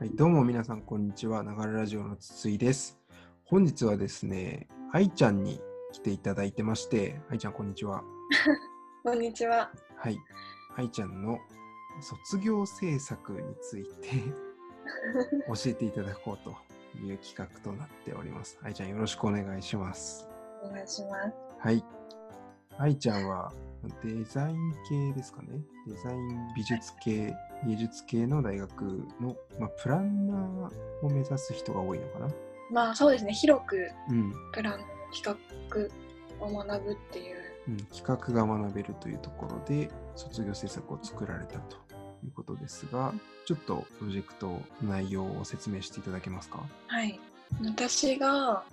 [0.00, 1.42] はい、どうも皆さん、こんにちは。
[1.42, 2.98] ながらラジオの筒井です。
[3.44, 5.60] 本日はですね、愛ちゃんに
[5.92, 8.02] 来ていただいてまして、愛ちゃん、こんにちは。
[9.04, 9.70] こんにちは。
[9.96, 10.16] はい、
[10.76, 11.38] 愛ちゃんの
[12.00, 14.08] 卒業制作について
[15.48, 16.56] 教えていただこうと
[17.04, 18.58] いう企画となっております。
[18.62, 20.26] 愛ちゃん、よろしくお願いします。
[20.62, 21.34] お願いします。
[21.58, 21.84] はい。
[22.78, 23.52] 愛ちゃんは
[24.02, 25.60] デザイン系ですかね。
[25.86, 32.28] デザイン美術系、芸術系の大学の、まあ、プランナーを目指す人が多いのかな。
[32.70, 34.32] まあそうですね、広くうん。
[34.52, 37.36] プランの企画を学ぶっていう。
[37.68, 41.76] うん、企画が学べるというところで卒業制作を作られたと
[42.24, 43.12] いうことですが、
[43.44, 46.64] ちょっとプロジェクトの内容を説明していただけますか？
[46.86, 47.20] はい。
[47.62, 48.64] 私が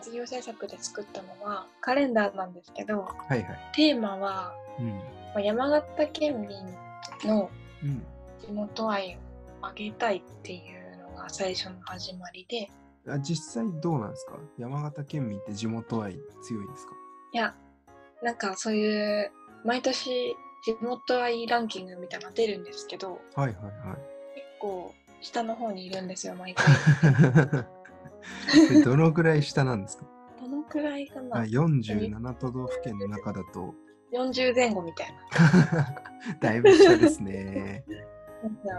[0.00, 3.58] 卒業制作で作ったのはカレンダーなんですけど、はいはい。
[3.74, 4.88] テーマはうん。
[4.90, 5.00] ま
[5.36, 6.50] あ山形県民
[7.24, 7.50] の
[7.82, 8.06] うん。
[8.40, 9.16] 地元愛
[9.62, 10.60] を上げたいってい
[10.94, 12.68] うのが最初の始まりで、
[13.08, 14.38] あ実際どうなんですか？
[14.58, 16.92] 山形県民って地元愛強いですか？
[17.32, 17.54] いや、
[18.22, 18.86] なんかそうい
[19.22, 19.30] う
[19.64, 23.56] 毎年地元愛ランキングみたいなの出るんですけど、はいはい結
[24.60, 26.66] 構下の方にいるんですよ、毎回。
[28.84, 30.04] どのぐらい下なんですか？
[30.40, 33.74] どのくらいかあな47都道府県の中だと
[34.12, 35.94] ?40 前後みたいな。
[36.40, 37.84] だいぶ下ですね。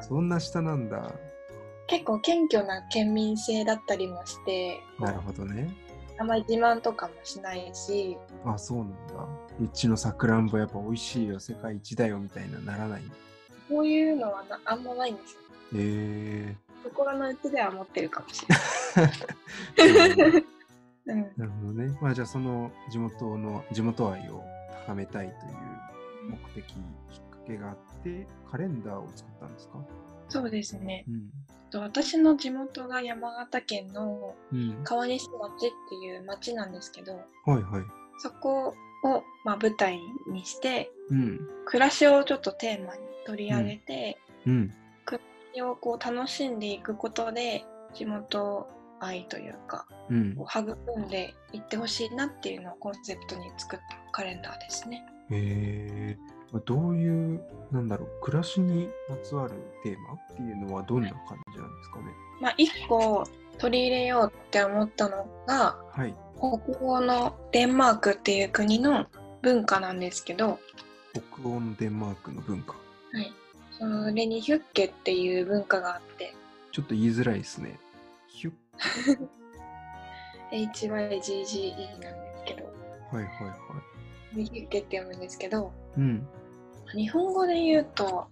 [0.02, 1.14] そんな下なんだ。
[1.88, 5.76] 結構謙虚な県民性だったりもして、なるほどね。
[6.18, 8.96] あんまり自慢とかもしないし、あ、そうなんだ。
[9.62, 13.02] うちのさくらんぼやっぱ美味しいよ、世界一だよみたいなならない？
[13.70, 15.40] こういうのはなあんまないんですよ。
[15.76, 19.78] へえ心の内では思ってるかもしー。
[19.78, 20.44] れない。
[21.08, 21.98] うん、なるほどね。
[22.02, 24.44] まあじゃあその地元の地元愛を
[24.86, 26.76] 高めたいという目的、きっ
[27.32, 29.80] かけがあって、カレンダーを作ったんですか？
[30.30, 31.05] そうですね。
[31.08, 31.30] うん。
[31.72, 34.83] と私の地元が山形県のうん。
[34.83, 37.83] 川西町っていう町なんですけど、はいはい。
[38.20, 39.99] そこを、まあ、舞台
[40.32, 41.39] にして、うん。
[41.65, 44.73] 暮らしをちょっとテーマに取り上げて、うん。
[45.08, 45.17] そ
[45.55, 48.67] れをこう楽しんでいくことで地元
[48.99, 50.36] 愛というかうん。
[50.38, 55.04] を育んでいってほしいなっていうのをコンセプトに作ったカレンダーですね。
[55.32, 56.17] へえ。
[56.20, 62.05] まあどういう、なんだろう、暮らしにまつわるテーマっていうのはどんな感じなんですかね？
[62.42, 63.23] まあ、一個
[63.58, 66.15] 取り入れようって思ったのがはい。
[66.38, 69.05] 北欧のデンマークっていう国の
[69.42, 70.58] 文化なんですけど、
[71.14, 72.73] 北欧のデンマークの文化。
[73.11, 73.33] はい、
[73.77, 76.33] それにヒュッケっていう文化があって
[76.71, 77.77] ちょっと言いづらいですね。
[78.27, 78.54] ヒュッ。
[80.52, 82.64] HYGGE なんですけど
[83.11, 83.54] はいはいは
[84.36, 84.45] い。
[84.45, 86.27] ヒュッケって読むんですけどうん。
[86.95, 88.27] 日本語で言うと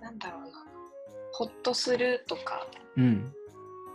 [0.00, 0.48] なんだろうな
[1.32, 3.32] ほっとするとかうん。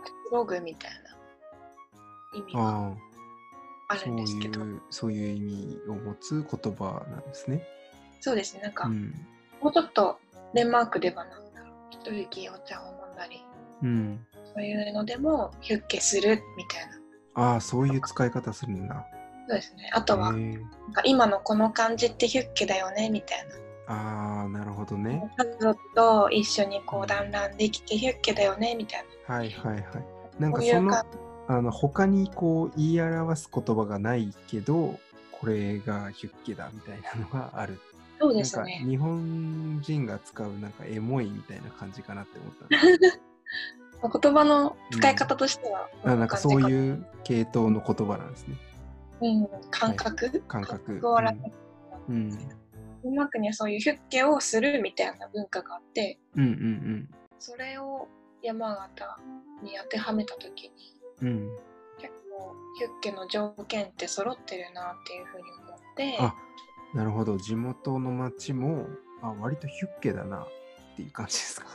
[0.02, 2.96] くつろぐみたいな意味が
[3.88, 7.62] あるんですけどそういう意味を持つ言葉なんですね。
[8.20, 9.14] そうですねなんか、うん。
[9.62, 10.18] もうちょっと
[10.54, 13.44] デンマークではなんだろう一息お茶を飲んだり
[13.82, 14.26] うん。
[14.54, 16.98] そういうのでもヒュッケするみたいな
[17.34, 19.06] ああ、そういう使い方するんだ。
[19.48, 20.34] そうですねあとは、
[21.04, 23.54] 今のこの感じってヒュッケだよねみたいな
[23.88, 25.30] ああ、なるほどね。
[25.38, 29.84] 家族と一緒にこう団らんできてヒュッケだよねみたいなはいはいはい。
[30.38, 31.06] なんかその感、
[31.48, 34.98] あの、他にこう言い表す言葉がないけど、
[35.32, 37.80] これがヒュッケだみたいなのがある。
[38.20, 42.52] そうなんかですね日本人が使うなんかエモいみたいな感じかなって思っ
[44.02, 48.56] た 言葉の使い方としては、あなんかそうういう系統の言葉なんですね。
[49.20, 51.58] うん、感覚、感覚を表す
[52.08, 52.30] うん。
[52.30, 57.08] デンマークにはそういうヒュッケをするみたいな文化があってうんうん
[57.38, 58.08] それを
[58.42, 59.16] 山形
[59.62, 61.28] に当てはめた時にうん。
[61.28, 61.56] うん。
[61.98, 66.34] 結構ヒュッケの条件って揃ってるなっていうふうに思ってあ
[66.94, 67.36] なるほど。
[67.38, 68.86] 地元の町も、
[69.20, 70.46] あ、割とヒュッケだなっ
[70.96, 71.66] ていう感じですか？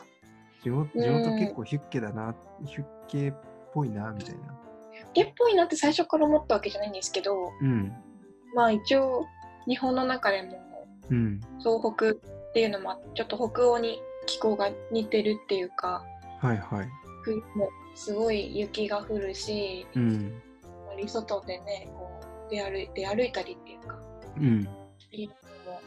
[0.64, 2.34] 地元地元結構ヒュッケだな、
[2.66, 3.34] ヒュッケっ
[3.74, 4.60] ぽいな、みたいな。
[5.14, 7.94] ヒュッケっぽいなって最初から思ったわけじゃないんですけどうん。
[8.56, 9.26] まあ一応
[9.68, 11.40] 日本の中でもうん。
[11.60, 16.04] 東北っていうのもちょっと北欧に気候が似てるっていうか
[16.40, 16.88] はいはい。
[17.24, 20.42] 冬もすごい雪が降るしうん。
[21.06, 24.00] 外でねこう出歩い出歩いたりっていうか
[24.38, 24.62] うん。
[24.62, 25.30] っていう
[25.68, 25.82] のも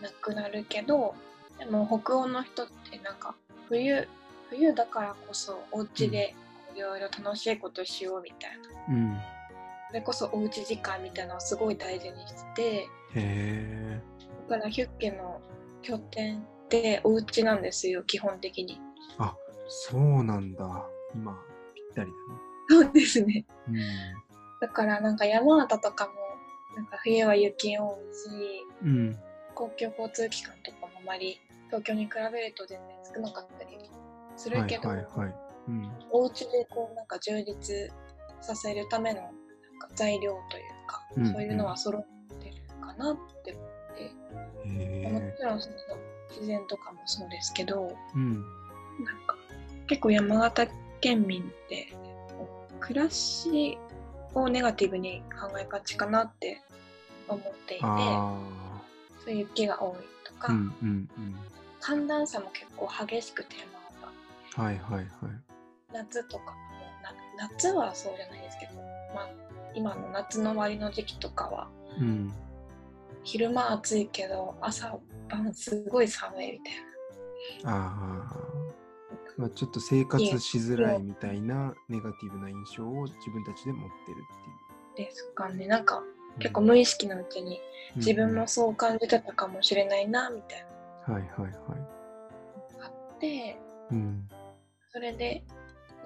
[0.00, 1.14] なくなるけど
[1.58, 3.34] でも北欧の人ってなんか
[3.68, 4.06] 冬
[4.50, 6.34] 冬だからこそお家で
[6.74, 8.50] いろいろ楽しいことしようみたい
[8.88, 9.20] なうん。
[9.88, 14.00] それこそおうち時間みたいなのをすごい大事にしてへえ。
[14.48, 15.40] だからヒュッケの
[15.82, 18.78] 拠点ってお家なんですよ基本的に
[19.18, 19.34] あ、
[19.68, 20.86] そうなんだ。
[21.14, 21.36] 今、
[21.74, 22.10] ぴったり
[22.68, 23.44] そうですね。
[23.66, 23.80] だね。
[24.60, 26.12] だからなんか山形とかも、
[26.76, 28.88] なんか冬は雪多いし、うん。
[28.88, 29.18] うん。
[29.54, 33.76] 公共交通機関とかもあまり東京に比べると全然少なかったり
[34.36, 35.34] するけど、はいはいはい。
[35.70, 35.90] うん。
[36.10, 37.90] お家でこうなんか充実
[38.40, 39.32] させるためのなん
[39.78, 42.06] か材料というか、うんそういうのは揃っ
[42.40, 43.66] てるかなって思っ
[44.64, 45.10] て。
[45.10, 45.76] もちろんその
[46.30, 48.34] 自然とかもそうですけどうん。
[49.04, 49.36] なんか
[49.86, 50.68] 結構山形
[51.00, 51.92] 県民って
[52.80, 53.78] 暮らし
[54.34, 56.60] をネガティブに考えがちかなって
[57.26, 58.38] 思っていてあ
[59.24, 60.46] そういう雪が多いとあ。
[60.46, 61.36] か、うんうんうん。
[61.80, 63.66] 寒暖差も結構激しくて山
[64.54, 65.06] 形はいはいはい。
[65.92, 66.54] 夏とか
[67.36, 68.74] 夏はそうじゃないですけど、
[69.14, 69.30] まあ、
[69.74, 72.32] 今の夏の終わりの時期とかはうん。
[73.22, 74.98] 昼間暑いけど朝
[75.28, 76.74] 晩すごい寒いみたい
[77.64, 78.50] ああ。
[79.36, 84.24] まあ、ちょっと生活しづらいみたいなネガティブな印象を自分たちで持ってる
[84.96, 85.06] っていう。
[85.06, 86.02] なですかねなんか
[86.38, 87.58] 結構うん無意識のうちに
[87.96, 90.66] 自分もそう感じてたかもしれないなみたい
[91.08, 91.52] うんはいはいはい。
[92.82, 93.58] あって
[93.90, 94.28] うん。
[94.92, 95.44] それで、え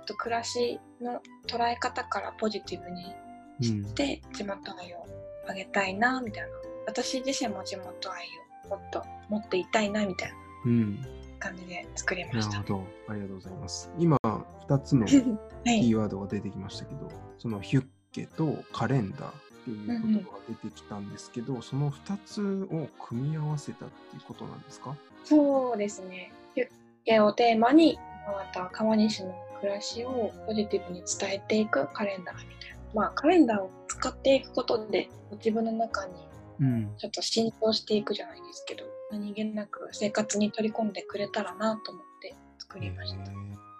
[0.05, 3.15] っと、暮らしの捉え方からポジティブに
[3.61, 3.65] うん。
[3.85, 5.07] して地元愛を
[5.49, 6.49] あげたいなみたいな
[6.87, 8.25] 私自身も地元愛
[8.67, 10.35] をもっと持っていたいなみたいな
[10.67, 11.07] うん。
[11.39, 12.81] 感じで作りましたなるほ。
[12.81, 12.85] ど。
[13.09, 13.91] ありがとうございます。
[13.99, 15.25] 今、2つのキ は
[15.67, 17.09] い、ーワードが出てきましたけど、
[17.39, 19.33] そのヒュッケとカレンダーっ
[19.65, 24.97] ていう言葉が出てきたんですけど、その2つを組み合わせたっていうことなんですか？
[25.25, 26.33] そうですね。
[26.55, 26.69] ユッ
[27.05, 29.35] ケをテーマに、また川西の
[29.65, 32.77] 暮らしをポジティブに伝えていくカレンダーみたいな。
[32.93, 35.09] まあカレンダーを使っていくことで
[35.39, 36.13] 自分の中に
[36.61, 36.95] うん。
[36.99, 43.33] ちょっと浸透していくじゃないですけど、何気なく生活に取り込んでくれたらなと思って作りました。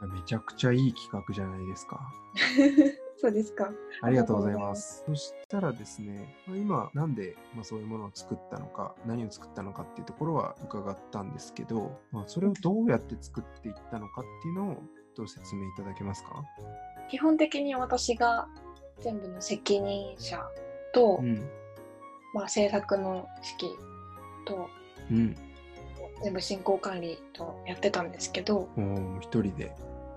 [0.07, 2.01] めちゃくちゃいい企画じゃないですか。
[3.17, 3.73] そうですか。
[4.03, 5.05] ありがとうございます。
[5.07, 14.83] そしたらですね、まあ今、なんで、まあ、そういうものを作ったのか、何を作ったのかっていうところは伺ったんですけど、まあ、それをどうやって作っていったのかっていうのを、
[15.17, 16.45] どう説明いただけますか？
[17.11, 18.49] 基本的に私が
[19.01, 20.45] 全部の責任者
[20.93, 21.49] と、うん。
[22.33, 23.29] まあ制作の
[23.61, 23.77] 指揮
[24.47, 24.69] と
[25.11, 25.37] うん。
[26.23, 28.69] 全部進行管理とやってたんですけど、
[29.21, 29.75] 一人で。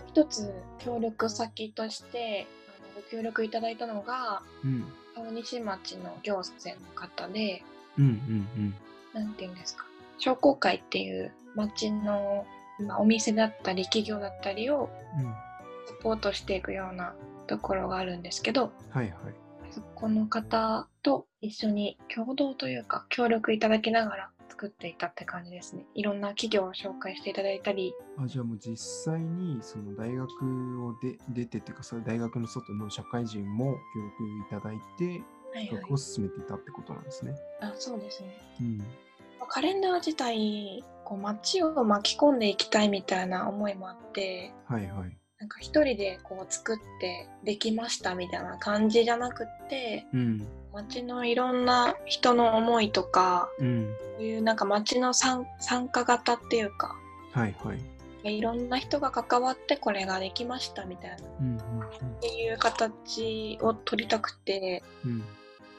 [0.07, 4.85] 一つ協力先としてあのご協力いただいたのがうん。
[5.15, 7.63] 川西町の行政の方で
[7.97, 8.13] うんうんう
[8.59, 8.75] ん。
[9.13, 9.85] 何て言うんですか
[10.19, 12.56] 商工会っていう町の、まあ、
[12.99, 14.89] お店だったり企業だったりを
[15.19, 15.35] うん。
[15.87, 17.15] サポートしていくような
[17.47, 19.13] ところがあるんですけどはいはい。
[19.71, 37.35] そこの方と一緒に共同というか協力いただきながら作っていたって感じですねいろんな企業を紹介していただいたりあじゃあもう実際にその大学をで出てっていうかそれ大学の外の社会人も協力いただいてはいはい企画を進めていたってことなんですね。
[37.61, 38.83] あそうですねうん。
[39.47, 45.17] カレンダー自体こう街を巻き込んでいきたいみたいな思いもあってはいはい。
[45.39, 50.45] なんか一人でこう作ってできましたみたいな感じじゃなくってうん。
[50.73, 53.95] 街のいろんな人の思いとかうん。
[54.17, 56.93] そういうなんか街の参参加型っていうか
[57.31, 58.37] はいはい。
[58.37, 61.57] いろんな人が関わってこれができましたみたいなっうん
[62.19, 65.23] ていう形を取りたくてうんうん。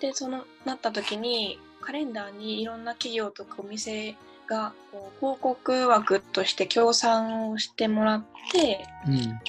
[0.00, 4.16] でそのなった時にカレンダーにいろんな企業とかお店
[4.48, 9.40] がこう広告枠として協賛をしてもらってうん。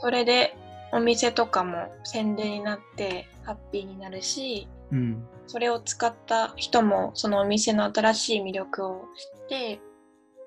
[0.00, 0.56] それで
[0.92, 5.26] お店とかも宣伝になってハッピーになるしうん。
[5.46, 9.80] それを使った人もそのお店の新しい魅力を知って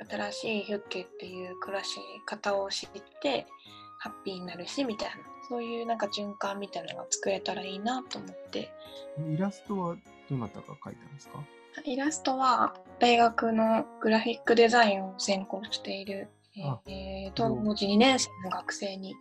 [0.10, 2.90] 新しいヒュッケっていう暮らし方を知っ
[3.22, 3.46] て
[4.00, 5.16] ハッピーになるしみたいな
[5.50, 8.72] そういうなんか循環みたいなのが作れたらいいなと思って
[9.34, 9.96] イラストは
[10.30, 11.40] どなたが描いたんですか？
[11.86, 19.16] イラストは大学のグラフィックデザインを専攻している、えあーえー当時2年生の学生に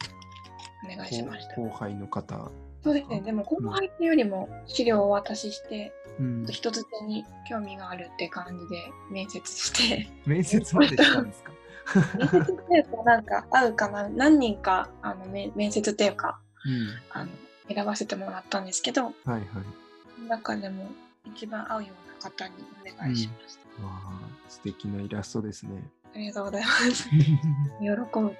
[0.93, 1.55] お願いしました。
[1.57, 2.51] 後輩の方。
[2.85, 6.47] そうですね、でも後輩っていうよりも資料をお渡しして、うん。
[6.47, 11.53] 人づてに興味があるって感じで面接して、面接までしたんですか？
[12.19, 17.21] 面接っていうかなんか合うかな、何人かあの面面接っていうかうん。
[17.21, 17.31] あの
[17.73, 20.29] 選ばせてもらったんですけど、はいはい。
[20.29, 20.87] 中でも
[21.35, 23.85] 一番合うような方にお願いしました。
[23.85, 25.83] わあ、素敵なイラストですね。
[26.15, 27.09] ありがとうございます。
[27.11, 28.37] 喜ぶと思う。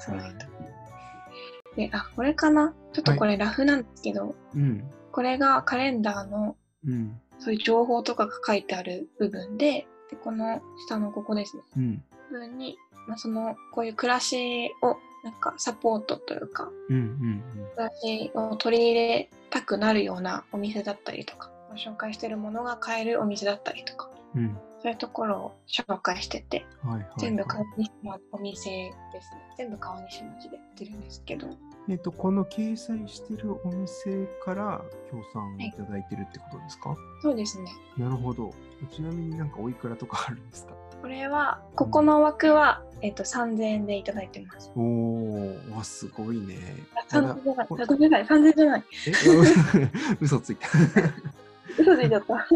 [0.00, 0.46] その人。
[1.76, 2.74] で、あ、これかな？
[2.92, 4.90] ちょっとこれラフなんですけど、うん。
[5.12, 6.56] これがカレンダーの
[6.86, 7.20] うん。
[7.38, 11.62] そういう情報とかが書いてある部分で、で、この下のここですね。
[11.76, 12.04] うん。
[12.30, 17.42] 部分にまあ、そのこういう暮らしをなんかサポートというかうんうん
[17.74, 24.44] 暮らしを取り入れたくなるようなお店だったりとか紹介してるものが買えるお店だったりとかうん。
[24.44, 24.58] うん。
[24.82, 27.04] そういうところを紹介しててはいはい。
[27.18, 31.48] 全部川西町お店ですね全部川西町でやってるんですけど
[31.86, 38.54] えっと、この掲載してるお店から協賛いただいてるってことですか、そうですねなるほど。
[38.90, 40.72] ちなみになんかおいくらとかあるんですか？
[41.02, 46.56] これはここの枠は、えっと3000円でいただいてますおー、わ、すごいね。
[46.96, 49.90] あただ3000じゃないあごめんなさい3000じゃないえ
[50.22, 50.68] 嘘ついた。
[51.78, 52.46] 嘘ついちゃった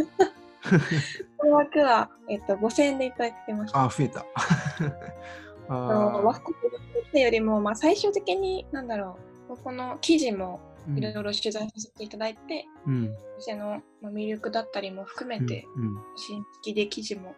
[1.39, 4.27] この枠は、えっと5000円でいただいてましたあ、増えた。
[5.71, 13.15] あ服ってよりも、まあ、最終的に何だろうここの記事もーいろいろ取材させていただいて、うん。
[13.37, 15.97] 店のまあ魅力だったりも含めて、うん。
[16.17, 17.35] 新付きで記事も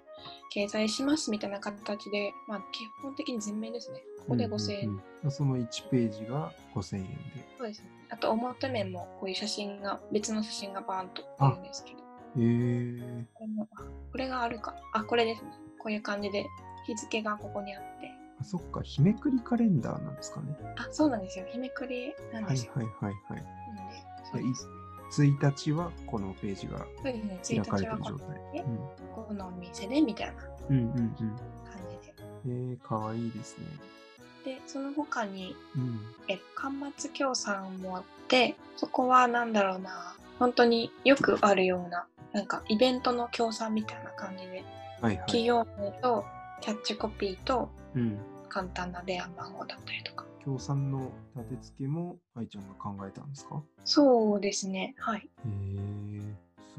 [0.54, 4.02] 掲載しますみたいな形で、まあ、基本的に全面ですね。
[4.20, 4.88] ここで5000円。
[4.88, 7.14] うんうんうんその1ページが5000円で。
[7.58, 7.90] そうですね。
[8.08, 12.04] あと表面もこういう写真が、別の写真がバーンと出るんですけど、こ
[12.38, 13.26] へえ。
[13.38, 14.74] れもあこれがあるか。
[14.94, 15.50] あ、これですね。
[15.78, 16.46] こういう感じで
[16.86, 18.10] 日付がここにあって。
[18.40, 20.56] あ、そっか、日めくりカレンダーなんですかね。
[20.78, 21.44] あ、そうなんですよ。
[21.52, 22.72] 日めくりなんはいですよ。
[22.76, 23.12] はいはいはい。
[23.74, 23.94] なんで、
[24.32, 24.72] そうですね。
[25.10, 27.12] 1日はこのページがそうで
[27.42, 27.62] すね。
[27.62, 28.40] 1開かれてる状態。
[28.54, 28.64] え
[29.14, 30.34] このお店でみたいな
[30.68, 30.96] うんうんうんうん。
[30.96, 31.16] 感
[31.90, 32.14] じで。
[32.46, 33.64] えー、かわいいですね。
[34.44, 36.00] で、その他に、うん。
[36.28, 44.64] え間末協賛もあってそこはなんだろうな本当によくあるようななんかイベントの協賛みたいな感じで
[45.00, 45.16] はいはい。
[45.26, 46.24] 企業名と
[46.60, 48.18] キャッチコピーとうん。
[48.48, 53.62] 簡単な電話番号だったりとか協賛の立て付けも愛ちゃんが考えたんですか？
[53.84, 55.28] そうですねはい。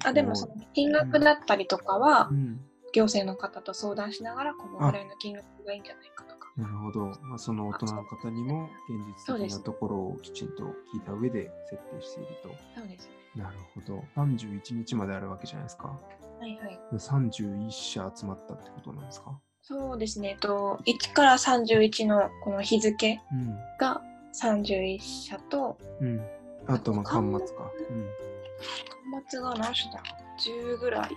[0.04, 2.60] あでもその金額だったりとかはうん。
[2.94, 7.06] 行政の方と相談しながらこのぐらいの金額がいいんじゃないかとかなるほど。
[7.22, 10.64] まあ、その大人の方にも現実的なところをきちんと
[10.94, 12.30] 聞いた上で設定している
[12.76, 13.40] そうですねと。
[13.40, 14.04] なるほど。
[14.18, 15.88] 31日まであるわけじゃないですか。
[15.88, 19.40] はいはい31社集まったってことなんですか？
[19.64, 20.30] そうですね。
[20.30, 23.56] えっと1から31のこの日付うん。
[23.80, 24.02] が
[24.34, 26.22] 31社とうん。
[26.68, 27.72] あと、まあ、端端末か。
[27.90, 29.22] うん。
[29.22, 30.04] 端末が何種だ
[30.40, 31.10] ？10ぐらい。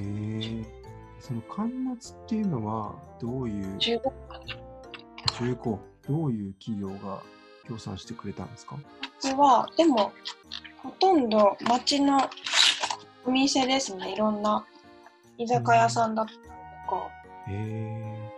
[0.00, 0.76] ええ。
[1.20, 4.12] その端末っていうのはどういう15か
[5.40, 7.20] 15どういう企業が
[7.66, 8.76] 協賛してくれたんですか？
[8.76, 10.12] これはでも
[10.82, 12.18] ほとんど町の
[13.24, 14.12] お店ですね。
[14.12, 14.64] いろんな
[15.38, 16.50] 居酒屋さんだったりと
[16.90, 17.15] か,、へ
[17.48, 18.30] え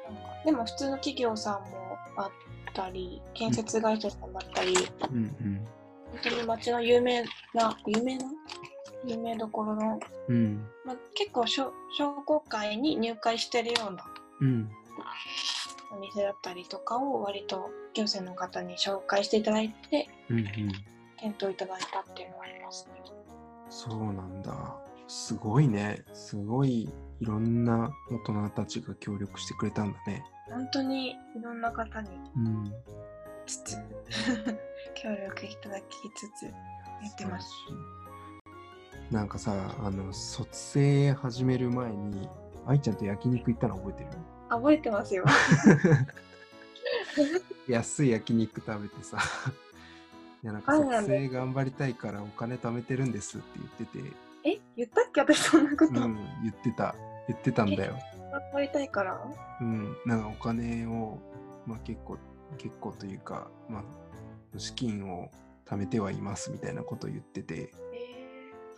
[0.45, 2.31] でも普通の企業さんもあっ
[2.75, 4.75] たり建設会社さんだったり、
[5.11, 5.67] うんうん。
[6.11, 7.25] 本当に町の有名
[7.55, 8.25] な有名な？
[9.05, 10.67] 有名どころの、うん。
[10.85, 14.05] まあ、結構商商工会に入会してるような
[14.41, 14.71] うん
[15.93, 20.47] お店だったりとかを割と行政の方に紹介していただいてうんうん。
[21.17, 23.03] 検討いただいたっていうのがありますね。
[23.71, 24.53] そうなんだ
[25.09, 26.05] すごいね。
[26.12, 26.83] すごい
[27.21, 30.23] いろんな大人たちが協力してくれたんだね。
[30.47, 32.73] 本当にいろんな方にうん。
[33.47, 33.77] つつ
[34.95, 35.85] 協力いただき
[36.15, 36.50] つつや
[37.11, 37.50] ってます。
[39.11, 42.29] なんかさあの卒生始める前に
[42.67, 44.09] 愛ちゃんと焼肉行ったの覚えてる？
[44.50, 45.25] あ覚えてますよ。
[47.69, 49.19] 安い焼肉食べてさ。
[50.43, 54.12] いやなんかそうなんだ卒生頑張りたいからお金貯めてるんですって言ってて
[54.52, 55.21] え言ったっけ？
[55.21, 55.93] 私そんなこと。
[56.00, 56.95] うん言ってた。
[57.28, 57.95] 言ってたんだよ。
[58.33, 59.21] 頑張りたいから？
[59.61, 59.97] うん。
[60.07, 61.19] なんかお金を
[61.67, 62.19] まあ結構
[62.57, 65.31] 結構というかまあ資金を
[65.67, 67.55] 貯めてはいますみたいなことを言ってて。
[67.55, 67.71] え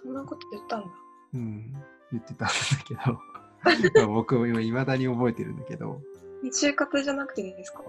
[0.00, 0.86] ー、そんなこと言ったんだ。
[1.34, 1.72] うん。
[2.12, 2.54] 言ってたんだ
[2.86, 4.06] けど。
[4.08, 6.00] 僕も今いまだに覚えてるんだけど。
[6.44, 7.82] 就活じゃなくていいですか？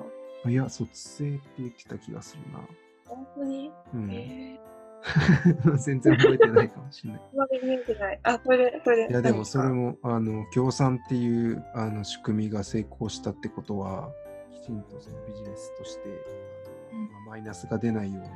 [0.45, 2.59] いや卒生って言ってた気がするな。
[3.05, 4.59] 本当に、うん、え
[5.83, 7.21] 全然覚えてないかもしれない。
[8.23, 9.11] あ、それで、それで。
[9.11, 9.91] いやでもそれも。
[9.91, 14.11] もあの協賛っていうあの仕組みが成功したってことは
[14.51, 16.01] きちんとそのビジネスとして
[16.91, 18.29] あの、マイナスが出ないように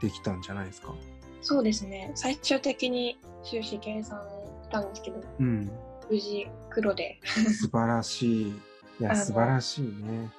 [0.00, 0.94] できたんじゃないですか？
[1.42, 2.12] そうですね。
[2.14, 4.20] 最終的に収支計算
[4.62, 5.70] したんですけど、うん、
[6.10, 7.18] 無事黒で。
[7.24, 8.48] 素晴らしい。
[8.48, 8.54] い
[9.00, 10.30] や素晴らしいね。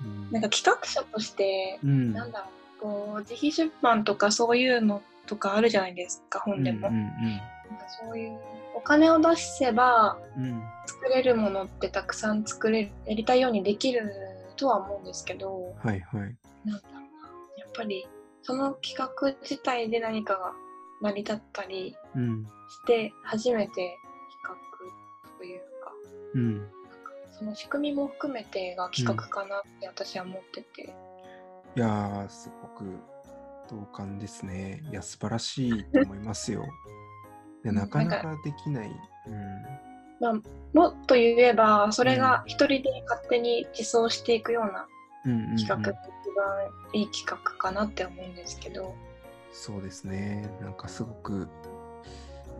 [0.00, 2.48] うんなんか企画書として、うん、なんだろう、
[2.84, 6.88] こう、自費出版とかそういうのとかあるじゃないですか、本でも。
[6.88, 8.38] うんなんかそういう、
[8.74, 14.12] お金を出せばうんうん作れるものってたくさん作れる、やりたいようにできる
[14.56, 16.36] とは思うんですけど、はいはい。
[16.66, 17.00] なんだろうな、
[17.56, 18.06] やっぱり
[18.42, 20.52] その企画自体で何かが
[21.00, 23.96] 成り立ったりうんして初めて
[24.42, 24.58] 企
[25.22, 25.92] 画というか、
[26.34, 26.72] うんなんか
[27.30, 30.92] その仕組みも含めてが企画かなって私は思ってて、
[31.76, 32.84] いやー、すごく
[33.68, 34.82] 同感ですね。
[34.90, 36.64] いや、素晴らしいと思いますよ。
[37.64, 38.90] いやなかなかできない。
[39.26, 39.84] うん。
[40.20, 40.34] まあ、
[40.72, 44.86] もっと言えばそれが一人で勝手に自走していくような
[45.56, 48.94] 企画が一番いい企画かなって思うんですけど、
[49.52, 50.48] そうですね。
[50.60, 51.48] なんかすごく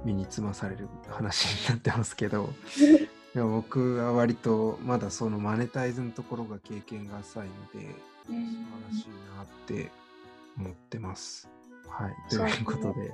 [0.04, 2.50] 身につまされる話になってますけど、
[3.34, 7.94] いや僕は割とまだそのマネタイズのところが経験が浅いので、
[8.26, 9.90] 素晴らしいなって
[10.58, 11.48] 思ってます。
[11.88, 12.14] はい。
[12.30, 13.12] ということで、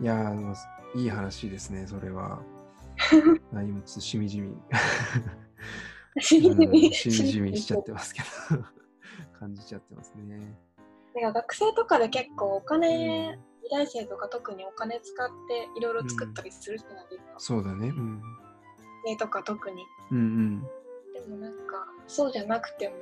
[0.00, 0.54] いやーあの、
[0.94, 2.40] いい話ですね、それは。
[3.54, 4.56] あ今ちょっとしみじみ。
[6.20, 8.64] しみじみうんしみじみしちゃってますけど、
[9.38, 10.56] 感じちゃってますね。
[11.14, 17.34] なんか学生とかで結構お金、美大生とか特にお金使っていろいろ作ったりするじゃないですか。
[17.38, 17.88] そうだね。
[17.88, 18.22] うん。
[19.06, 19.84] 絵とか特に。
[20.10, 20.62] うんうん。
[21.12, 22.94] でもなんかそうじゃなくても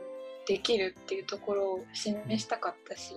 [0.46, 3.14] できるっていうところを示したかったし、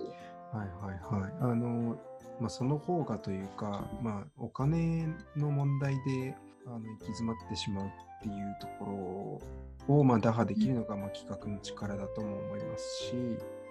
[0.52, 1.32] はいはいはい。
[1.40, 1.96] あの、
[2.40, 5.06] まあ、その方がというか、まあ、お金
[5.36, 6.34] の問題で
[6.66, 7.90] あの行き詰まってしまうっ
[8.22, 9.40] ていうとこ
[9.88, 13.14] ろを、まあ、打破できるのが、まあ、企画の力だとも思いますし、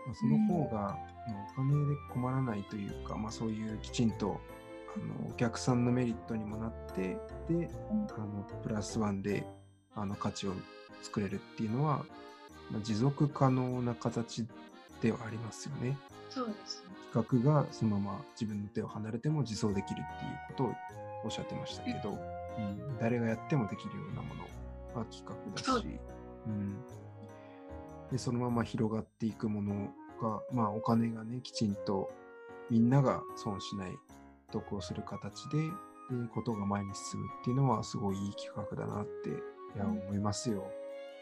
[0.05, 0.97] まあ、その方が、まあ、
[1.53, 4.39] お金で困らないというか、まあ、そういうきちんと
[4.95, 7.17] あのお客さんのメリットにもなって、
[7.49, 7.69] で、
[8.17, 9.45] あのプラスワンで
[9.95, 10.53] あの価値を
[11.01, 12.05] 作れるっていうのは、
[12.71, 14.45] まあ、持続可能な形
[15.01, 15.97] ではありますよね。
[16.29, 16.89] そうですね。
[17.11, 20.75] 企画がそのまま自分の手を離れても自走できるっていうことを
[21.25, 22.11] おっしゃってましたけど、
[22.57, 24.43] うん、誰がやってもできるようなもの
[24.93, 25.87] は企画だそうし、
[26.45, 26.77] うん、
[28.11, 29.89] でそのまま広がっていくもの
[30.21, 32.11] が、まあ、お金がねきちんと
[32.69, 33.91] みんなが損しない
[34.51, 35.57] 得をする形で
[36.09, 39.33] でことが前に進むっていうのはすごいいい企画だなってい
[39.77, 40.71] やうん思いますよ。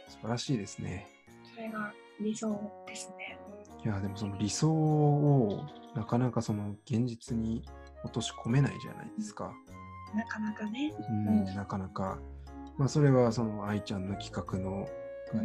[0.07, 1.16] 素晴らしいですね。
[1.57, 3.39] それが理想ですね。
[3.83, 7.63] いや、でもその理想をなかなかその現実に
[8.03, 9.51] 落とし込めないじゃないですか。
[10.15, 10.93] なかなかね。
[11.09, 12.19] うん、うんなかなか。
[12.77, 14.87] まあそれはその愛ちゃんの企画の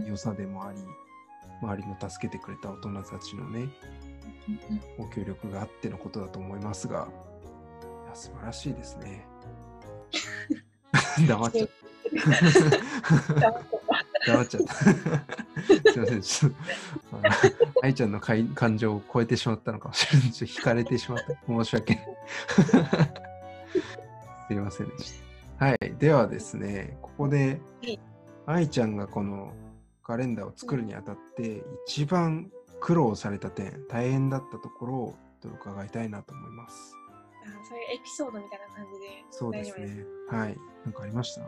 [0.07, 0.79] 良さでもあり、
[1.63, 3.71] 周りの助けてくれた大人たちのね、
[4.99, 7.09] ご協力があってのことだと思いますが、
[8.07, 9.25] いや素晴らしいですね。
[11.27, 11.69] 黙っちゃっ
[14.27, 14.33] た。
[14.33, 15.42] 黙っちゃった。
[15.67, 16.57] すいません、ちょっと、
[17.83, 20.33] 愛ちゃんの感情を超えてしまったのかもしれない。
[20.33, 21.25] ちょっと惹かれてしまった。
[21.47, 22.05] 申し訳ない。
[24.49, 25.21] すいませんでし
[25.59, 25.67] た。
[25.67, 25.79] はい。
[25.99, 28.01] ではですね、ここではい、
[28.47, 29.53] 愛ちゃんがこの
[30.03, 36.95] カレンダーを作るにあたって、一番苦労された点、大変だったところを伺いたいなと思います。
[37.45, 40.05] あそういうエピソードみたいな感じでそうですね。
[40.29, 40.57] はい。
[40.85, 41.43] なんかありました？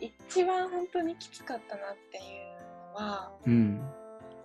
[0.00, 2.28] 一番本当にきつかったなっていうの
[2.94, 3.80] は、うん。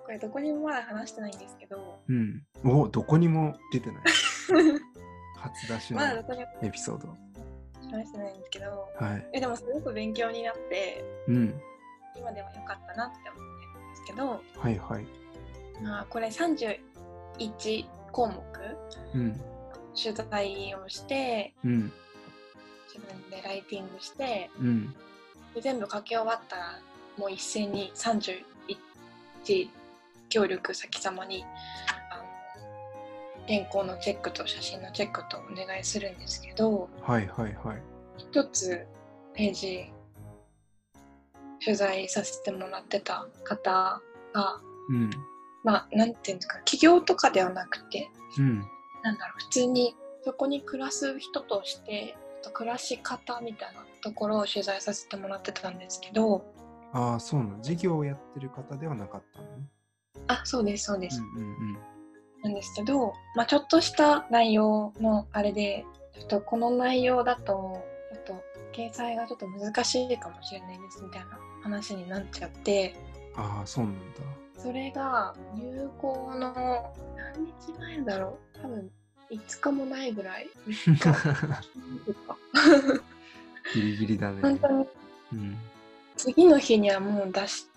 [0.05, 2.43] これどこにもまだ話してないんですけど、うん。
[2.63, 4.03] お、どこにも出てない。
[5.37, 6.01] 初出しの
[6.61, 7.07] エピソード。
[7.91, 9.29] 話してないんですけど、はい。
[9.33, 11.61] えでもすごく勉強になって、うん。
[12.15, 15.05] 今では良かったなって思ってるんですけど、はいはい。
[15.81, 18.43] まあ、これ31項目
[19.15, 19.41] うん。
[19.95, 21.91] 取材をして、うん。
[22.87, 24.95] 自分でライティングして、うん。
[25.53, 26.79] で全部書き終わったら、
[27.19, 29.67] もう一斉に31
[30.29, 31.43] 協力先様に
[32.09, 37.81] あの原稿のチェックと写真のチェックとお願いするんですけどはいはいはい。
[38.17, 38.87] 一つ
[39.33, 39.91] ページ
[41.63, 44.01] 取材させてもらってた方
[44.33, 45.09] がうん。
[45.65, 48.63] まあなんていうんですか企業とかではなくてうん。
[49.03, 52.15] なんだろう普通にそこに暮らす人として
[52.53, 56.45] 暮らし方みたいなところを取材させてもらってたんですけど
[56.91, 57.61] ああ、そうなの。
[57.61, 59.57] 事業をやってる方ではなかったの？
[59.57, 59.69] ね。
[60.27, 61.77] あそうですそうです、うんうん
[62.41, 65.85] なんですけど、まあ、ちょっとした内容のあれで
[66.17, 72.95] ちょっとこの内容だとちょっと掲載がちょっと難しいかもしれないですみたいな話になっちゃって
[73.35, 73.43] うん。
[73.43, 73.99] ああ、そうなんだ。
[74.55, 78.89] それが入校の何日前だろう多分
[79.31, 82.37] 5日もないぐらい3日とか
[83.75, 84.41] ギリギリだね。
[84.41, 84.87] 本当に
[85.33, 85.57] うん。
[86.19, 87.67] 次の日にはもう出し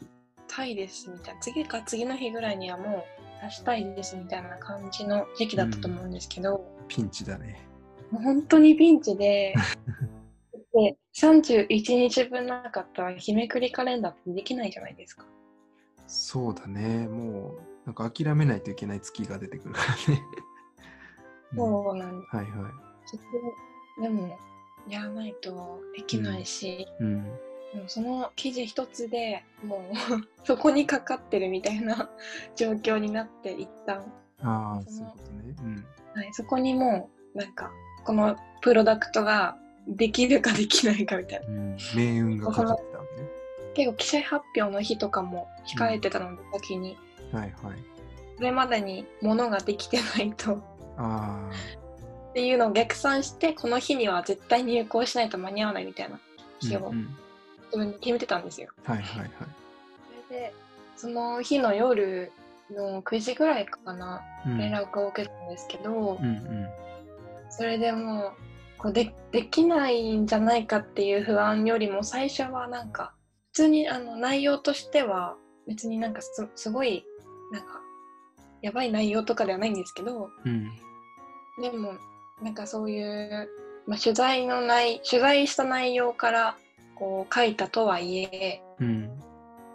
[0.49, 3.07] たいですみたいな次か次の日ぐらいにはも
[3.41, 7.65] う出したいですみたいな感じの時期だったと思うんですけど、ピンチだね。
[8.11, 9.55] もう本当にピンチで
[10.75, 15.25] で31日分なかったら日めくりカレンダーってできないじゃないですか。
[16.09, 17.07] そうだね。
[17.07, 20.23] もう、なんか諦めないといけない月が出てくるからね。
[21.53, 22.47] う んそうなんはいはい。
[23.07, 23.23] そこ
[24.03, 24.37] でも
[24.89, 27.52] やらないとできないし、うん。
[27.75, 29.81] もうその記事一つでもう
[30.45, 32.11] そこにかかってるみたいな
[32.55, 35.55] 状況になって一旦、ああ、そういうことね。
[35.63, 35.87] うん。
[36.15, 37.71] はい、そこにもうなんか
[38.05, 39.57] このプロダクトが
[39.89, 43.29] できるかできないかみたいなうん、命運がかかってたわけね。
[43.75, 46.99] 結構記者発表の日とかも控えてたので先に、
[47.33, 47.53] はいはい。
[48.37, 50.63] それまでに物ができてないと
[50.99, 51.51] あ
[52.31, 56.19] っていうのを逆算してこの日には絶対入校しないと間に合わないみたいなあ。
[56.61, 57.17] 日をうんうん
[57.73, 58.69] 自分で決めてたんですよ。
[58.85, 59.31] はいはいはい。
[60.29, 60.55] それで
[60.97, 62.31] その日の夜
[62.71, 66.69] の9時ぐらいかなうん連絡を受けたんですけど、うんうん。
[67.51, 68.33] それでもう
[68.79, 73.15] こうでできないんじゃないかっていう不安よりも最初はなんか
[73.53, 77.05] 普通にあの内容としては別になんかすすごい
[77.53, 77.69] なんか
[78.61, 80.71] やばい内容とかではないんですけどうん。
[81.61, 81.95] でも
[82.43, 83.49] なんかそういう、
[83.87, 86.57] まあ、取材の内取材した内容から
[87.03, 89.11] こう書いたとはいえ、うん。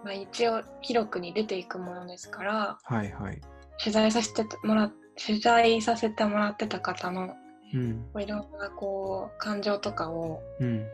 [0.06, 3.42] まあ、一応広くに出ていくものですからはいはい。
[3.78, 7.36] 取材させてもら取材させてもらってた方の
[7.74, 8.06] うん。
[8.18, 10.86] いろんなこう感情とかをうん。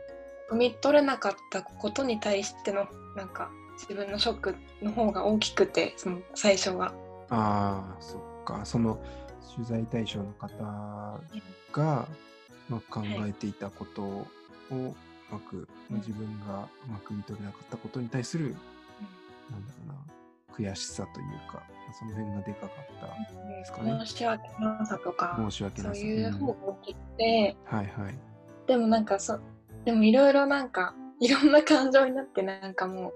[0.50, 6.96] 汲み取れなかったことに対してのなんか自分のショックの方が大きくてその最初は。
[7.30, 8.66] ああ、そっか。
[8.66, 9.00] その
[9.56, 10.50] 取材対象の方
[11.72, 12.08] が、
[12.70, 14.26] まあ、考えていたことを
[14.72, 14.96] う
[15.34, 18.56] まく、まあ自分がうまく見取れなかったことに対する、
[19.50, 19.96] なんだろ
[20.60, 22.70] うな、悔しさというか、まあその辺がでかかっ
[23.00, 23.08] た
[23.48, 24.06] ですかね。
[24.06, 25.96] 申し訳なさとか申し訳なさ。
[25.96, 28.16] そういううん方が大きくて、はいはい。
[28.68, 29.40] でもなんかそ
[29.86, 33.14] でもいろいろなんかいろんな感情になってなんかも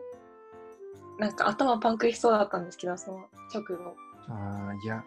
[1.17, 3.95] うなんか頭パンクしそうだったんですけどその直後。
[4.29, 5.03] ああ、いや、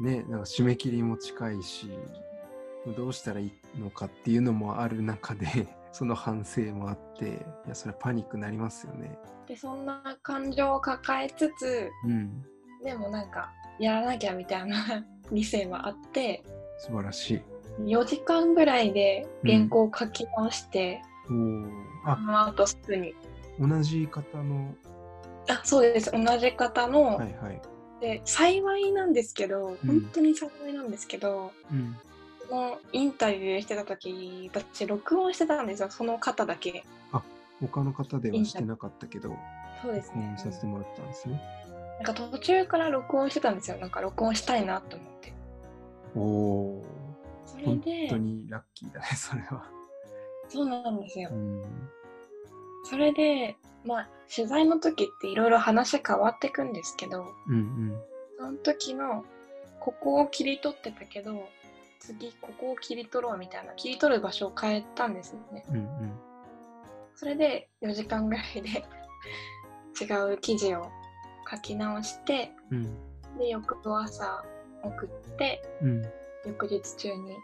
[0.00, 1.90] ね、なんか締め切りも近いし、
[2.96, 5.46] どうしたらいいのかっていうのもある中で、
[5.92, 9.18] その反省もあって、いや、それパニックになりますよね。
[9.46, 12.44] でそんな感情を抱えつつうん、
[12.84, 16.44] でもなんかやらなきゃみたいな理性はあって
[16.78, 17.42] 素晴らしい。
[17.84, 21.32] 4時間ぐらいで原稿を書き直して、お
[22.08, 23.14] お、あ、その後すぐに。
[23.58, 24.74] 同じ方の、
[25.48, 26.10] あそうです。
[26.12, 27.62] 同じ方の、はいはい。
[28.00, 32.17] で幸いなんですけど本当に幸いなんですけど、うん、そ
[32.50, 35.90] のインタビューしてた時私録音してたんですよ。
[35.90, 36.84] その方だけ。
[37.60, 39.36] 他の方ではしてなかったけど、
[39.82, 40.22] そうですね。
[40.22, 41.42] 録音させてもらったんですね。
[41.96, 43.78] なんか途中から録音してたんですよ。
[43.78, 45.32] なんか録音したいなと思って。
[46.14, 46.84] おお、
[47.46, 49.68] それ本で当にラッキーだね、 それは。
[50.48, 51.30] そうなんですよ。
[51.32, 51.62] うん、
[52.84, 58.02] それでまあ取材の時っていろいろ話変わってくんですけどうん、うん。
[58.38, 59.24] その時の
[59.80, 61.48] ここを切り取ってたけど
[61.98, 65.64] 次ここを切り取ろうみたいな切り取る場所を変えたんですよね。
[65.70, 66.12] うんうん。
[67.14, 68.84] それで4時間ぐらいで
[70.00, 70.88] 違う記事を
[71.50, 73.38] 書き直してうん。
[73.38, 74.44] で翌朝
[74.82, 76.02] 送ってうん。
[76.46, 77.36] 翌日中に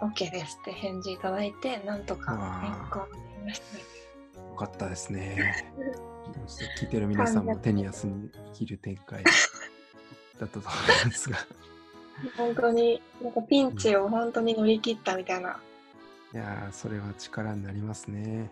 [0.00, 3.78] OK ですって返事いただいてなんとか変更になりました。
[3.78, 3.98] ね
[4.50, 5.66] よかったですね。
[6.78, 11.38] 聞いてる皆さんも手に汗に生きる展開だったと思いますが。
[12.36, 15.60] 本当になんかピンチを本当に乗り切ったみたいな、
[16.34, 18.50] いやー、それは力になりますね。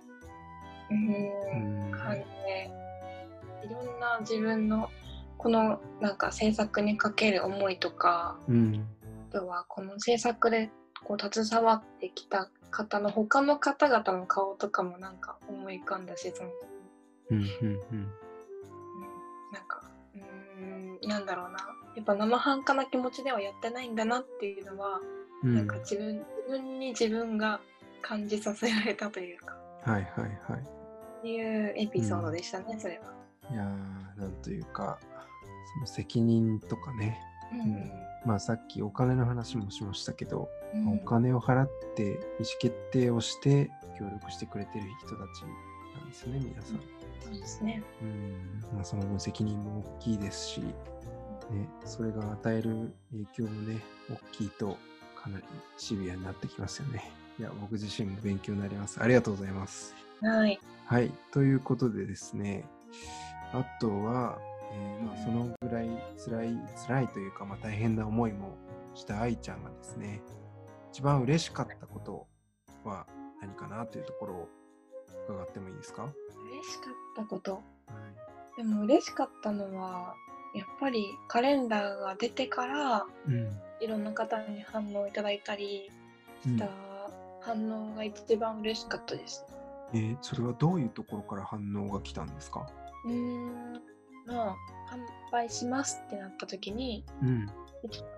[0.90, 1.90] うんうん。
[1.90, 2.70] 感じで
[3.64, 4.88] いろんな自分の
[5.38, 8.86] このなんか制作にかける思いとかうん。
[9.30, 10.70] あとはこの制作で
[11.04, 16.50] こう携わってきた方の他の方々の顔とかもなんか思い浮かんだしその、
[17.30, 17.38] うん。
[17.38, 17.44] うん。
[17.44, 17.66] うん。
[17.66, 18.06] うん
[19.52, 19.82] なんか
[20.14, 21.58] うーんなんだろうな
[21.96, 25.00] やっぱ生半可な気持ちではやってないんだなっていうのは、
[25.42, 25.54] うん。
[25.54, 27.60] なんか自分自分に自分が
[28.02, 30.60] 感じさせられたというかはいはいはい。
[30.60, 33.12] っていうエピソードでしたね、それは。
[33.50, 34.98] いやー、なんというか、
[35.74, 37.18] その責任とかね。
[37.52, 42.18] うんまあさっきお金の話もしましたけど、うんお金を払って意思
[42.60, 45.42] 決定をして協力してくれてる人たち
[45.96, 46.80] なんですよね、皆さん。
[47.20, 47.82] そうですね。
[48.02, 48.60] うん。
[48.74, 50.60] まあその分責任も大きいですし、
[51.50, 54.76] ね、それが与える影響もね、大きいと
[55.14, 55.44] かなり
[55.76, 57.10] シビアになってきますよね。
[57.38, 59.02] いや、僕自身も勉強になります。
[59.02, 59.94] ありがとうございます。
[60.22, 60.58] はい。
[60.86, 61.12] はい。
[61.32, 62.64] ということでですね、
[63.52, 64.38] あとは、
[64.72, 68.56] えーまあ、そのぐらい辛い、辛いというか、まあ、大変な思いも
[68.94, 70.22] した愛ちゃんがですね、
[70.92, 72.26] 一番嬉しかったこと
[72.84, 73.06] は
[73.40, 74.48] 何かなというところを
[75.28, 76.02] 伺ってもいいですか？
[76.02, 76.08] は
[76.52, 77.62] 嬉しかったこと？
[78.54, 78.56] い。
[78.56, 80.14] でも嬉しかったのは、
[80.56, 83.60] やっぱりカレンダーが出てから、うん。
[83.78, 85.90] いろんな方に反応いただいたり
[86.46, 86.66] うんした
[87.42, 89.44] 反応が一番嬉しかったです。
[89.92, 92.66] えーそれはどういうところから反応が来たんですか？
[93.04, 93.74] うーん
[94.26, 94.56] まあ
[94.90, 97.46] 販売しますってなった時にうん。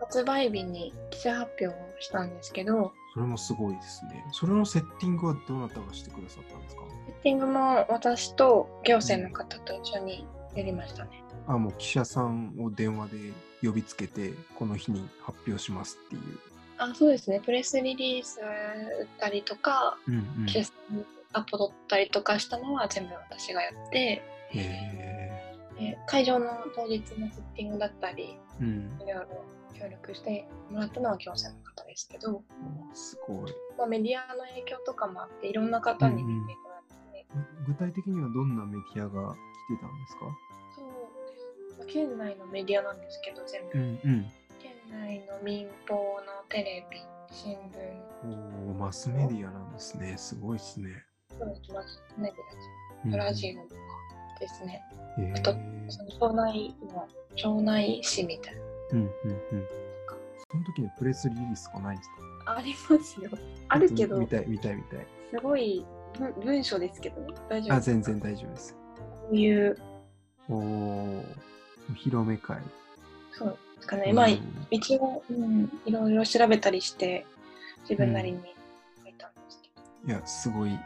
[0.00, 4.24] 発売日に記者発表をしたんですけどそれもすごいですね。
[4.32, 6.82] それのセッティングはどなたがしてくださったんですか？
[7.06, 10.24] セッティングも私と行政の方と一緒に
[10.54, 11.10] やりましたね。
[11.48, 13.18] あ、もう記者さんを電話で
[13.62, 16.22] 呼びつけて、この日に発表しますっていう。
[16.80, 20.46] あそうですねプレスリリース打ったりとかうんうん。
[20.46, 24.22] 記者さんにアポ取ったりとかしたのは全部私がやってへ
[24.54, 25.54] え。
[25.76, 28.96] で会場の当日のセッティングだったりうん。
[29.02, 29.44] いろいろ
[29.76, 32.42] 協力してもらったのは行政の方ですけど、お
[32.94, 33.52] すごい。
[33.76, 37.26] まあ、メディアの影響とかもあっていろんな方に見てもらって、
[37.66, 40.26] 具体的にはどんなメディアが来てたんですか？
[41.86, 44.26] 県内のメディアなんですけど全部、んうん。
[44.60, 46.98] 県内の民放のテレビ
[47.30, 47.58] 新聞。
[48.68, 50.14] おお、マスメディアなんですね。
[50.16, 50.90] すごいですね。
[51.38, 52.34] そうですマスメデ
[53.04, 53.12] うん。
[53.12, 53.80] ィアラジオとか
[54.40, 54.82] ですね、
[55.18, 55.52] へえあと
[55.88, 58.60] その町内の町内市みたいな。
[58.92, 59.66] うんうんうん。
[60.50, 62.10] その時のプレスリリースがないんです
[62.46, 62.54] か？
[62.56, 63.30] ありますよ。
[63.68, 65.06] あるけど見たい見たい見たい。
[65.30, 65.84] すごい
[66.18, 68.74] 文文章ですけど大丈夫あ、全然大丈夫です。
[68.74, 69.76] こういう。
[70.48, 71.22] お
[71.88, 72.58] お、お披露目会。
[73.32, 77.24] そうですかねまあうん一応、うん、いろいろ調べたりして
[77.82, 78.38] 自分なりに
[79.02, 79.70] 書いたんですけ
[80.06, 80.78] ど、いや、すごい、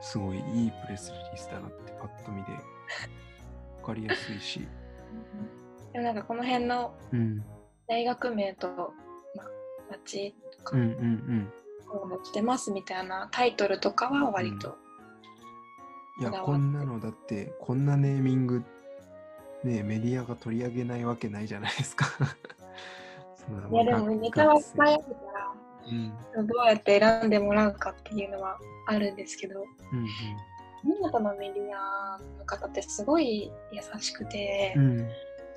[0.00, 4.66] すごいいいプレスリリースだなってパッと見で、わかりやすいし。
[5.92, 7.44] でもなんかこの辺のうん。
[7.88, 8.68] 大学名と、
[9.34, 9.46] まあ、
[9.90, 11.52] 町とかうんうんうん。
[11.88, 14.76] こうしてますみたいなタイトルとかは割と、
[16.20, 18.62] いや、こだわってこんなのだって、こんなネーミング、
[19.64, 22.06] ねメディアが取り上げないわけないじゃないですか。
[23.72, 25.54] いやでもネタはいっぱいあるか
[25.90, 30.06] うんらどうやって選んでもらうかっていうのはあるんですけどうん
[30.84, 35.10] 新潟のメディアの方ってすごい優しくて、うんうん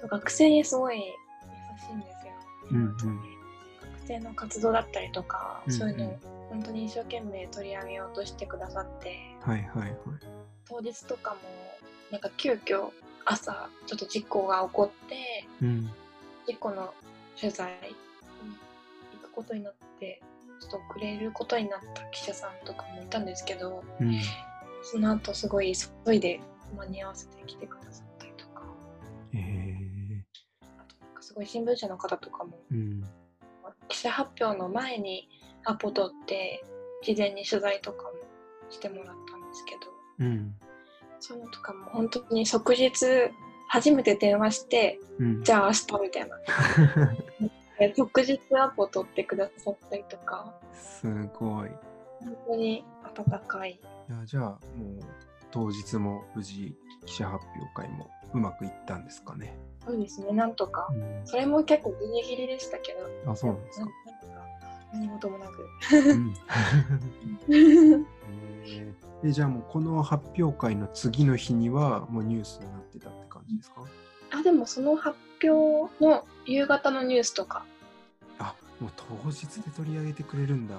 [0.05, 1.03] 学生にすごい優
[1.79, 2.33] しいんですよ。
[2.71, 9.95] うんうん学生の活動だったりとか、うんうんそういうのを本当に一生懸命取り上げようとしてくださってはいはいはい。
[10.67, 11.37] 当日とかも
[12.11, 12.89] なんか急遽
[13.25, 15.89] 朝ちょっと事故が起こってうん
[16.45, 16.93] 事故の
[17.39, 17.95] 取材に
[19.21, 20.21] 行くことになって
[20.59, 24.19] ちょっと遅れることになった記者さんとかもいたんですけどうん。
[24.83, 25.73] その後すごい
[26.05, 26.41] 急いで
[26.75, 28.63] 間に合わせて来てくださったりとか
[29.33, 30.25] ええ
[30.77, 33.01] あとなんかすごい新聞社の方とかもうん。
[33.87, 35.29] 記者発表の前に
[35.65, 36.63] アポ取って
[37.03, 38.11] 事前に取材とかも
[38.69, 39.81] してもらったんですけど
[40.19, 40.55] うん。
[41.25, 42.91] そういうのとかも本当に即日
[43.69, 44.15] 初めて。
[44.15, 44.99] 電話して。
[45.19, 45.43] うん。
[45.43, 46.37] じゃあ明日みたいな
[47.95, 49.23] 即日アポ取って。
[49.23, 51.07] くださったりとかす
[51.39, 51.69] ごい。
[52.19, 54.59] 本当に温かいいや、じゃあ、もう、
[55.49, 59.57] 当日も無事、記者発表会もうまくいったんですかね。
[59.85, 62.93] そうですねなんとかうんそれも結構ギリギリでしたけ
[63.25, 63.85] どあ、そうなんですか。
[63.85, 64.03] なんか
[64.93, 66.33] 何事もなくうん
[67.49, 68.05] えー
[69.23, 73.81] えじゃあもうこの発表会の次の日にはもうニュースになってたって感じですか？
[74.31, 77.65] あでもその発表の夕方のニュースとか
[78.39, 80.75] あもう当日で取り上げてくれるんだ。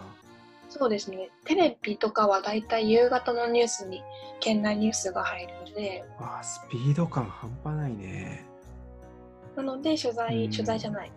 [0.70, 1.30] そうですね。
[1.44, 4.02] テレビとかはだいたい夕方のニュースに
[4.40, 8.44] 県内ニュースが入るので、あスピード感半端ないね。
[9.54, 11.12] なので取材、うん取材じゃない。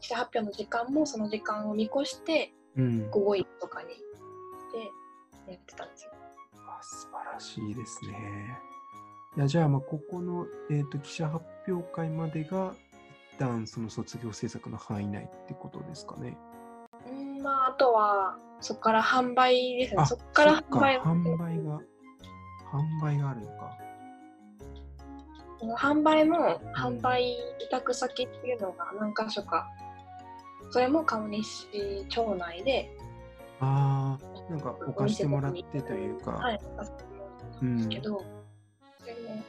[0.00, 3.10] 記者発表の時間もその時間を見越してうん。
[3.10, 4.90] 午後1とかにして
[5.48, 6.12] やってたんですよ。
[6.56, 8.58] あ素晴らしいですね。
[9.36, 12.74] いやじゃあまあここの、えー、と記者発表会までが
[13.34, 16.36] 一旦その卒業制作の範囲内ってことですかね。
[17.08, 20.02] うん、まああとはそこから販売ですね。
[20.02, 21.80] あそこから販売販売が
[22.70, 23.84] 販売があるのか。
[25.78, 27.36] 販売も販売委
[27.70, 29.66] 託先っていうのが何箇所か、
[30.70, 32.90] それも川西町内で、
[33.60, 33.93] ああ
[34.50, 36.32] なんか置かしてもらってというか。
[36.32, 38.24] はい、させてもらったんですけど、
[38.98, 39.42] それも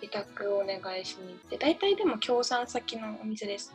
[0.00, 3.74] 委託をお願いしに行って、大体でも協賛先のお店です。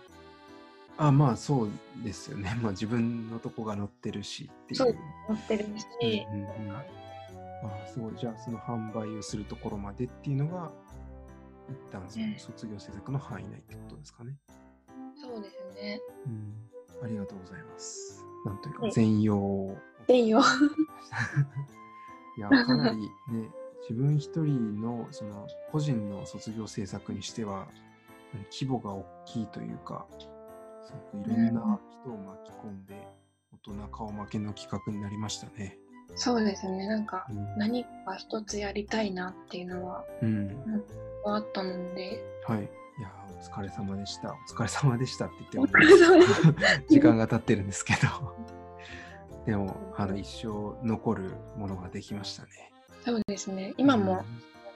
[0.97, 1.71] あまあそう
[2.03, 2.57] ですよね。
[2.61, 4.75] まあ自分のとこが載ってるしっていう。
[4.75, 4.95] そう
[5.27, 8.15] 載ってるし、うんうんうんあすごい。
[8.17, 10.71] じゃあその販売をするところまでっていうのが
[11.69, 14.37] 一旦そのうん卒業制作の範囲内ってことですかね。
[15.15, 16.01] そうですね。
[16.25, 16.69] うん。
[17.03, 18.23] ありがとうございます。
[18.45, 19.77] なんというかはい全容を。
[20.07, 20.41] でいいよ。
[22.37, 23.49] いやかなりね
[23.89, 27.67] 自分一人のその個人の卒業制作にしては
[28.51, 30.05] 規模が大きいというか
[30.87, 32.95] すごくいろんな人を巻き込んで
[33.65, 35.77] 大人顔負けの企画になりましたね。
[36.15, 36.87] そうですね。
[36.87, 40.83] なんかうん何か一つやりたいなっていうのはうん。
[41.25, 42.59] あったので、はい。
[42.59, 44.33] いやー、お疲れ様でした。
[44.33, 45.79] お疲れ様でしたって言っても
[46.89, 48.53] 時間が経ってるんですけど。
[49.45, 52.49] でも、あの、一生残るものができましたね。
[53.05, 53.73] そうですね。
[53.77, 54.23] 今も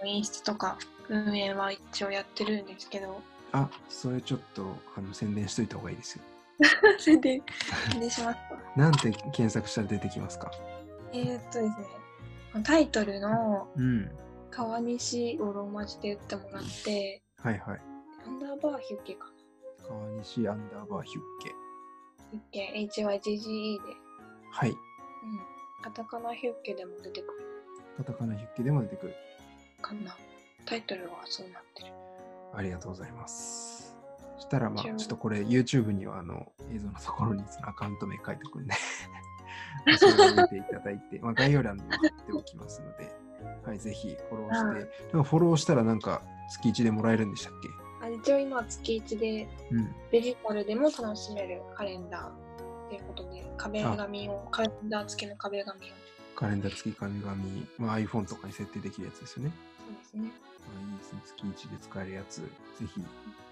[0.04, 0.78] インスタとか
[1.10, 3.16] 運営は一応やってるんですけど、うん。
[3.54, 6.24] あ、それちょっとあの宣伝しといた方がいいですよ。
[7.00, 7.42] 宣伝
[7.92, 8.60] 宣伝しますか？
[8.76, 10.52] なんて検索したら出てきますか？
[11.14, 14.12] えー、っとですね、タイトルのうん。
[14.50, 17.82] 川西をローマ字で打ってもらって、はいはい。
[18.26, 19.26] アンダーバーヒュッケか
[19.82, 19.88] な。
[19.88, 21.52] 川西アンダーバーヒュッケ。
[22.32, 23.94] ヒュッケ、HYGGE で、
[24.58, 24.72] はい。
[24.72, 24.78] うん。
[25.84, 27.46] カタカナヒュッケでも出てくる
[27.96, 29.13] カタカナヒュッケでも出てくる。
[29.84, 30.17] かな。
[30.65, 31.93] タイトルはそうなってる。
[32.56, 33.96] ありがとうございます。
[34.38, 38.74] そしたらまあ、ちょっとこれ YouTube にはあの映像のところにそのアカウント名書いておくんで、
[39.98, 43.12] それを見ていただいて、まあ、概要欄にも貼っておきますので、
[43.63, 47.54] はい、ぜひフォローして、でもフォローしたらなんか月1でもらえるんでしたっ
[48.02, 49.48] あ一応今月1で。
[50.12, 53.27] デジタルでも楽しめるカレンダーっていうことで、
[53.58, 55.93] 壁紙を、カレンダー付きの壁紙を。
[56.36, 59.52] カレンダー付き紙紙、まあ、iPhone とかに設定できるやつですよね。
[59.80, 60.32] そうですね。
[60.67, 61.22] まあ、いいですね。
[61.26, 62.46] 月1で使えるやつ、ぜ
[62.80, 63.02] ひ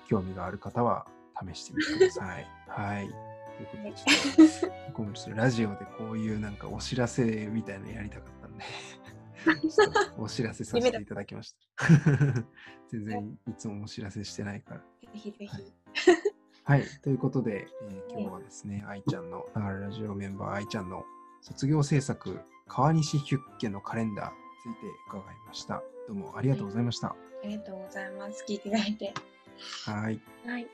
[0.07, 1.07] 興味がある方は
[1.51, 2.47] 試してみてください。
[2.67, 3.07] はい。
[3.07, 5.33] ということで、ちょっとごめんなさい。
[5.35, 8.63] ラジオでこういうなんかお知らせみたいなのやりたかったんで、
[10.17, 11.85] お知らせさせていただきました。
[12.91, 14.79] 全然いつもお知らせしてないから。
[14.79, 15.47] ぜひぜひ。
[15.47, 15.73] はい。
[17.04, 21.06] ということで、えー今日はですね、愛ちゃんの、流れラジオメンバー愛ちゃんの
[21.41, 25.84] 卒業制作、川西ヒュッケのカレンダーについて伺いました。
[26.08, 27.10] どうもありがとうございました。
[27.10, 28.43] ありがとうございます。
[28.47, 29.13] 聞いていただいて。
[29.86, 30.19] はい。
[30.45, 30.67] はい。